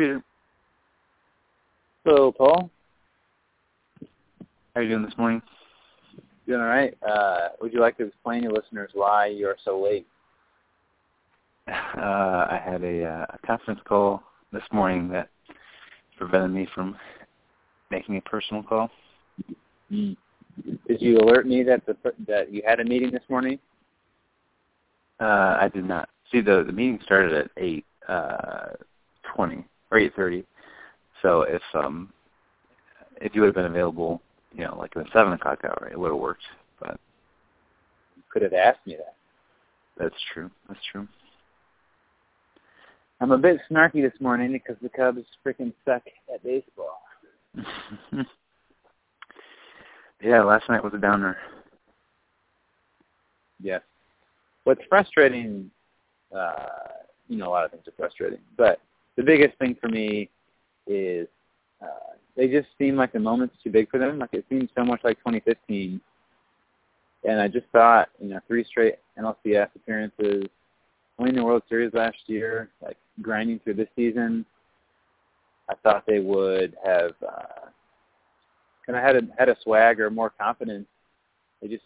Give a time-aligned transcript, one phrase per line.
[0.00, 0.24] Peter.
[2.06, 2.70] Hello, Paul.
[4.00, 4.06] How
[4.76, 5.42] are you doing this morning?
[6.46, 6.96] Doing all right.
[7.06, 10.06] Uh, would you like to explain to listeners why you are so late?
[11.68, 14.22] Uh, I had a, uh, a conference call
[14.54, 15.28] this morning that
[16.16, 16.96] prevented me from
[17.90, 18.90] making a personal call.
[19.90, 20.16] Did
[20.86, 21.94] you alert me that the
[22.26, 23.58] that you had a meeting this morning?
[25.20, 26.08] Uh, I did not.
[26.32, 28.70] See, the the meeting started at eight uh,
[29.34, 30.44] twenty or eight thirty.
[31.22, 32.12] So if um
[33.20, 34.20] if you would have been available,
[34.52, 36.42] you know, like in the seven o'clock hour, it would have worked.
[36.80, 36.98] But
[38.16, 39.14] you could have asked me that.
[39.98, 40.50] That's true.
[40.68, 41.06] That's true.
[43.20, 47.02] I'm a bit snarky this morning because the Cubs freaking suck at baseball.
[50.22, 51.36] yeah, last night was a downer.
[53.62, 53.82] Yes.
[54.64, 55.70] What's frustrating,
[56.34, 56.66] uh,
[57.28, 58.80] you know, a lot of things are frustrating, but
[59.20, 60.30] the biggest thing for me
[60.86, 61.28] is
[61.82, 64.18] uh, they just seem like the moment's too big for them.
[64.18, 66.00] Like it seems so much like 2015.
[67.28, 70.46] And I just thought, you know, three straight NLCS appearances,
[71.18, 74.46] winning the World Series last year, like grinding through this season.
[75.68, 77.68] I thought they would have uh,
[78.86, 80.86] kind of had a had a swag or more confidence.
[81.60, 81.84] They just,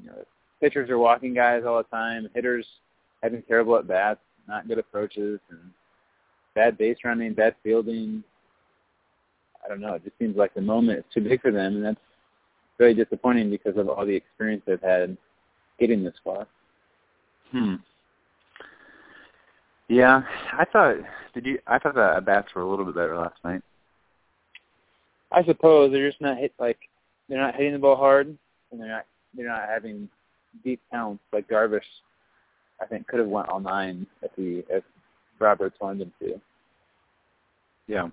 [0.00, 0.24] you know,
[0.60, 2.28] pitchers are walking guys all the time.
[2.36, 2.66] Hitters
[3.20, 5.58] having terrible at bats, not good approaches, and
[6.58, 8.24] bad base running, bad fielding.
[9.64, 9.94] I don't know.
[9.94, 12.00] It just seems like the moment is too big for them, and that's
[12.78, 15.16] very disappointing because of all the experience they've had
[15.78, 16.48] getting this far.
[17.52, 17.76] Hmm.
[19.86, 20.96] Yeah, I thought.
[21.32, 21.58] Did you?
[21.68, 23.62] I thought the bats were a little bit better last night.
[25.30, 26.78] I suppose they're just not hit like
[27.28, 28.36] they're not hitting the ball hard,
[28.72, 30.08] and they're not they're not having
[30.64, 31.82] deep counts like Darvish.
[32.80, 34.82] I think could have went all nine if he if
[35.40, 36.40] Roberts wanted to.
[37.86, 38.08] Yeah.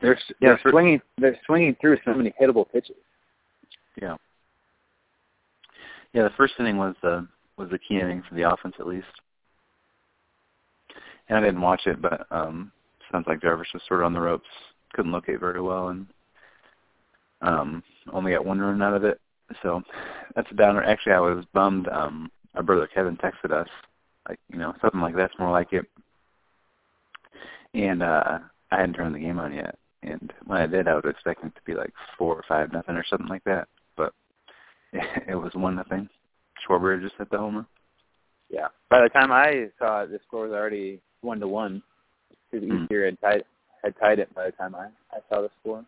[0.00, 2.96] They're they're yeah, swinging they're swinging through so many hittable pitches.
[4.00, 4.16] Yeah.
[6.12, 7.26] Yeah, the first inning was the
[7.56, 9.06] was the key inning for the offense at least.
[11.28, 12.72] And I didn't watch it, but um
[13.12, 14.48] sounds like Darvish was sort of on the ropes,
[14.92, 16.06] couldn't locate very well, and
[17.42, 17.82] um
[18.12, 19.20] only got one run out of it.
[19.62, 19.82] So
[20.34, 20.82] that's a downer.
[20.82, 21.88] Actually, I was bummed.
[21.88, 23.68] Um, our brother Kevin texted us,
[24.28, 25.86] like you know something like that's more like it.
[27.74, 28.38] And uh
[28.70, 31.54] I hadn't turned the game on yet, and when I did, I was expecting it
[31.54, 34.12] to be like four or five nothing or something like that, but
[34.92, 36.08] it was one nothing.
[36.66, 37.66] Schwarber just hit the homer.
[38.50, 38.68] Yeah.
[38.90, 41.82] By the time I saw it, the score was already one to one.
[42.50, 42.88] Because mm.
[42.88, 43.44] Ethier had tied
[43.82, 45.84] had tied it by the time I I saw the score.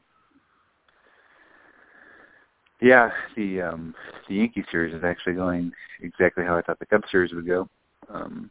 [2.80, 3.94] Yeah, the um
[4.28, 7.68] the Yankee series is actually going exactly how I thought the Cubs series would go.
[8.08, 8.50] Um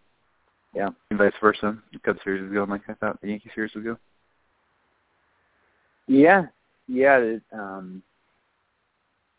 [0.76, 0.90] yeah.
[1.10, 1.78] And vice versa.
[1.94, 3.98] The Cubs series would go like I thought the Yankee series would go.
[6.08, 6.48] Yeah,
[6.88, 7.18] yeah.
[7.18, 8.04] It, um,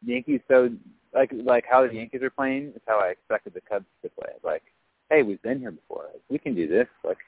[0.05, 0.41] Yankees.
[0.49, 0.71] So
[1.15, 4.33] like like how the Yankees are playing is how I expected the Cubs to play.
[4.43, 4.63] Like,
[5.11, 6.07] hey, we've been here before.
[6.13, 6.89] Like, we can do this.
[7.05, 7.19] Like,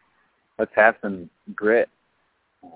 [0.58, 1.88] let's have some grit.
[2.64, 2.70] Um,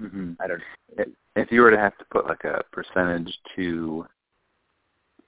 [0.00, 0.32] mm-hmm.
[0.40, 0.62] I don't.
[0.96, 4.06] If, if you were to have to put like a percentage to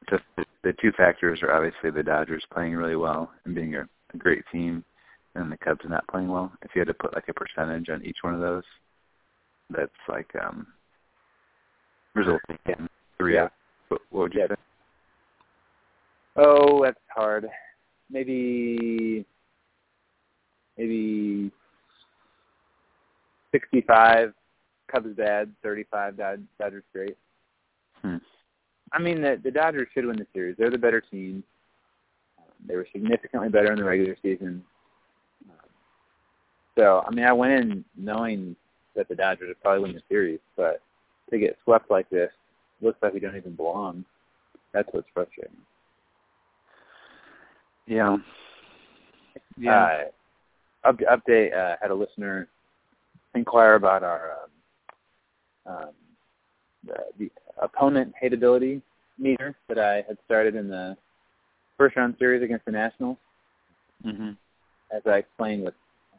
[0.09, 3.89] just the, the two factors are obviously the Dodgers playing really well and being a,
[4.15, 4.85] a great team,
[5.35, 6.53] and the Cubs are not playing well.
[6.63, 8.65] If you had to put like a percentage on each one of those,
[9.71, 10.67] that's like um
[12.15, 13.49] resulting in three yeah.
[13.89, 14.49] What, what would you yeah.
[14.49, 14.55] say?
[16.37, 17.49] Oh, that's hard.
[18.11, 19.25] Maybe
[20.79, 21.51] maybe
[23.53, 24.33] sixty-five
[24.91, 27.17] Cubs bad, thirty-five Dodgers great.
[28.03, 28.17] Hmm.
[28.93, 30.57] I mean, the the Dodgers should win the series.
[30.59, 31.45] They're the better team.
[32.67, 34.65] they were significantly better in the regular season.
[36.77, 38.57] So, I mean, I went in knowing
[38.97, 40.81] that the Dodgers would probably win the series, but
[41.31, 42.31] to get swept like this,
[42.81, 44.05] looks like we don't even belong.
[44.73, 45.57] That's what's frustrating.
[47.87, 48.17] Yeah.
[49.59, 50.09] Yeah.
[50.85, 52.49] Uh, update uh, had a listener
[53.35, 54.33] inquire about our
[55.67, 55.91] um, um,
[56.87, 57.31] the, the
[57.61, 58.81] opponent hateability
[59.19, 60.97] meter that I had started in the
[61.77, 63.19] first round series against the Nationals.
[64.05, 64.31] Mm-hmm.
[64.95, 65.75] As I explained with,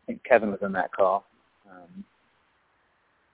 [0.05, 1.25] think Kevin was on that call.
[1.69, 2.03] Um,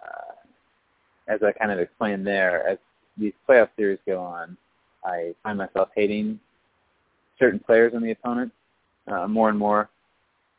[0.06, 2.78] uh, as I kind of explained there, as
[3.18, 4.58] these playoff series go on,
[5.04, 6.40] I find myself hating
[7.40, 8.52] certain players on the opponent
[9.08, 9.90] uh, more and more.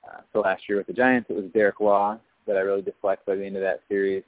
[0.07, 3.27] Uh, so last year with the Giants, it was Derek Waugh that I really disliked
[3.27, 4.23] by the end of that series,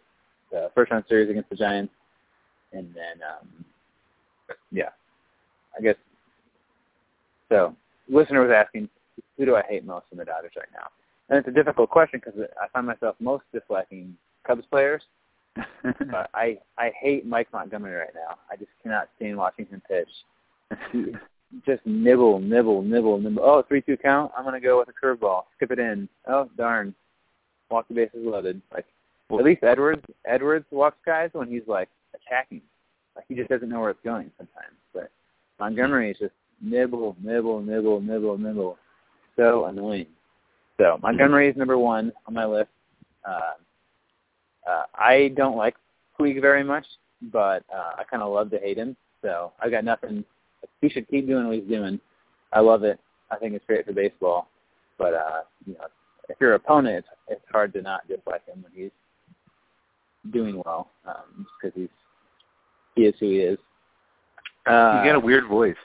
[0.50, 1.92] the first round series against the Giants,
[2.72, 3.64] and then um,
[4.70, 4.90] yeah,
[5.76, 5.96] I guess.
[7.48, 7.74] So,
[8.08, 8.88] listener was asking,
[9.36, 10.86] who do I hate most in the Dodgers right now?
[11.30, 14.16] And it's a difficult question because I find myself most disliking
[14.46, 15.02] Cubs players.
[15.82, 18.36] but I I hate Mike Montgomery right now.
[18.50, 20.08] I just cannot stand watching him pitch.
[21.66, 23.42] Just nibble, nibble, nibble, nibble.
[23.42, 24.30] Oh, three two count.
[24.36, 25.46] I'm gonna go with a curveball.
[25.56, 26.08] Skip it in.
[26.28, 26.94] Oh darn,
[27.70, 28.62] walk the bases loaded.
[28.72, 28.86] Like
[29.32, 32.62] at least Edwards Edwards walks guys when he's like attacking.
[33.16, 34.76] Like he just doesn't know where it's going sometimes.
[34.94, 35.10] But
[35.58, 38.78] Montgomery is just nibble, nibble, nibble, nibble, nibble.
[39.34, 40.06] So annoying.
[40.80, 42.70] So Montgomery is number one on my list.
[43.28, 43.52] Uh,
[44.66, 45.74] uh, I don't like
[46.18, 46.86] Puig very much,
[47.30, 48.96] but uh, I kind of love to hate him.
[49.20, 50.24] So I got nothing.
[50.80, 52.00] He should keep doing what he's doing.
[52.54, 52.98] I love it.
[53.30, 54.48] I think it's great for baseball.
[54.96, 55.84] But uh, you know,
[56.30, 60.88] if you're an opponent, it's, it's hard to not dislike him when he's doing well,
[61.06, 61.88] um, because he's
[62.94, 63.58] he is who he is.
[64.66, 65.76] Uh, you got a weird voice.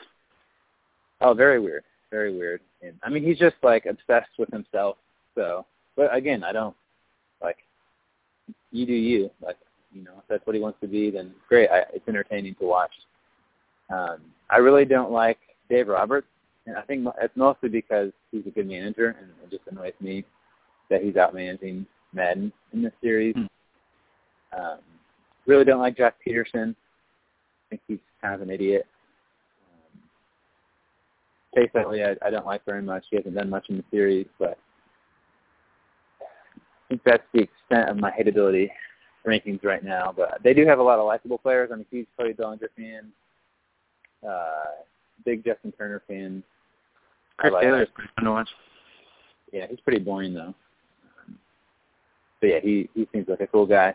[1.20, 2.62] Oh, very weird, very weird.
[2.86, 4.98] And I mean, he's just like obsessed with himself.
[5.36, 5.66] So,
[5.96, 6.76] but again, I don't
[7.42, 7.58] like
[8.72, 9.30] you do you.
[9.42, 9.58] Like,
[9.94, 11.70] you know, if that's what he wants to be, then great.
[11.70, 12.92] I, it's entertaining to watch.
[13.90, 14.18] Um,
[14.50, 15.38] I really don't like
[15.70, 16.28] Dave Roberts,
[16.66, 20.26] and I think it's mostly because he's a good manager, and it just annoys me
[20.90, 23.36] that he's out managing Maddon in this series.
[23.36, 23.46] Hmm.
[24.60, 24.80] Um,
[25.46, 26.72] really don't like Joc Pederson.
[26.72, 28.86] I think he's kind of an idiot.
[31.56, 33.06] Chase Utley, I, I don't like very much.
[33.10, 34.58] He hasn't done much in the series, but
[36.22, 38.70] I think that's the extent of my hateability
[39.26, 40.14] rankings right now.
[40.16, 41.70] But they do have a lot of likable players.
[41.74, 43.12] I'm a huge Cody Bellinger fan.
[44.28, 44.84] Uh,
[45.24, 46.44] big Justin Turner fan.
[47.38, 48.50] Chris like Taylor is pretty fun to watch.
[49.52, 50.54] Yeah, he's pretty boring though.
[52.42, 53.94] But yeah, he he seems like a cool guy.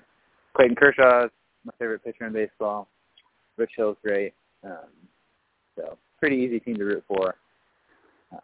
[0.55, 1.31] Clayton Kershaw is
[1.65, 2.89] my favorite pitcher in baseball.
[3.57, 4.33] Rich Hill's great.
[4.65, 4.89] Um,
[5.77, 7.37] so pretty easy team to root for.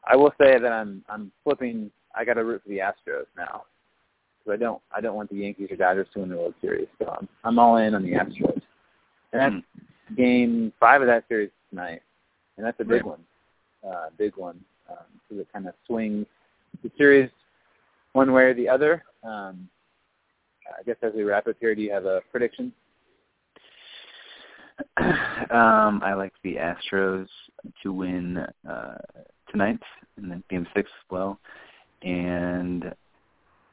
[0.05, 1.91] I will say that I'm I'm flipping.
[2.15, 3.65] I got to root for the Astros now.
[4.45, 6.89] So I don't I don't want the Yankees or Dodgers to win the World Series.
[6.99, 8.61] So I'm I'm all in on the Astros.
[9.33, 10.17] And that's mm.
[10.17, 12.03] game five of that series tonight,
[12.57, 13.21] and that's a big one,
[13.87, 14.61] uh, big one.
[14.89, 16.27] Um, so it kind of swings
[16.83, 17.31] the series
[18.13, 19.05] one way or the other.
[19.25, 19.69] Um,
[20.79, 22.73] I guess as we wrap up here, do you have a prediction?
[25.49, 27.29] Um, I like the Astros
[27.85, 28.95] to win uh,
[29.57, 29.81] tonight,
[30.17, 31.39] and then Game Six as well.
[32.03, 32.95] And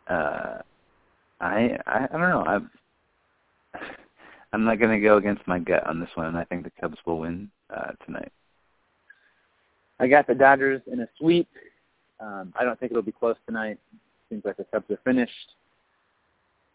[0.09, 0.59] uh,
[1.41, 2.43] I, I don't know.
[2.47, 2.71] I'm
[4.53, 6.35] I'm not going to go against my gut on this one.
[6.35, 8.31] I think the Cubs will win uh, tonight.
[9.99, 11.49] I got the Dodgers in a sweep.
[12.19, 13.79] Um, I don't think it'll be close tonight.
[14.29, 15.53] Seems like the Cubs are finished.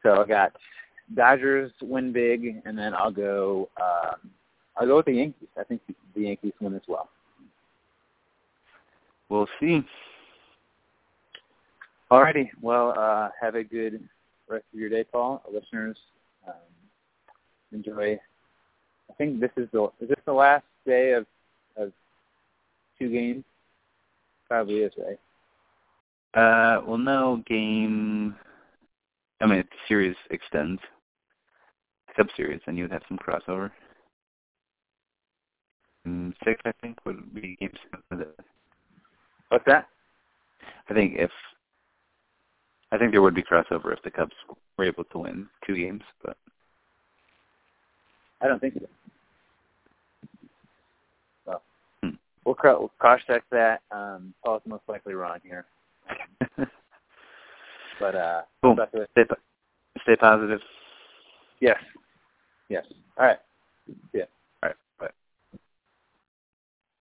[0.03, 0.53] So I got
[1.15, 3.69] Dodgers win big, and then I'll go.
[3.81, 4.31] Um,
[4.77, 5.49] I'll go with the Yankees.
[5.59, 5.81] I think
[6.15, 7.09] the Yankees win as well.
[9.29, 9.85] We'll see.
[12.11, 12.49] Alrighty.
[12.63, 14.09] Well, uh, have a good
[14.49, 15.43] rest of your day, Paul.
[15.47, 15.97] Our listeners,
[16.47, 16.55] um,
[17.73, 18.19] enjoy.
[19.11, 21.27] I think this is the is this the last day of
[21.77, 21.93] of
[22.99, 23.45] two games?
[24.49, 25.19] Probably is, right?
[26.35, 28.35] Uh, well, no game.
[29.41, 30.81] I mean, if the series extends,
[32.17, 33.71] sub series, then you would have some crossover.
[36.05, 37.73] And six, I think, would be game
[38.11, 38.27] seven.
[39.49, 39.89] What's that?
[40.89, 41.31] I think if
[42.91, 44.33] I think there would be crossover if the Cubs
[44.77, 46.37] were able to win two games, but
[48.41, 48.87] I don't think so.
[51.47, 51.63] Well,
[52.03, 52.11] hmm.
[52.45, 53.81] we'll, we'll cross check that.
[53.91, 55.67] Um, Paul's most likely wrong here.
[58.01, 58.77] but uh, cool.
[59.13, 59.25] Stay,
[60.03, 60.61] stay positive.
[61.61, 61.79] Yes.
[62.69, 62.85] Yes.
[63.19, 63.39] All right.
[64.13, 64.25] Yeah.